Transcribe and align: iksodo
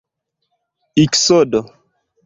iksodo 1.03 1.59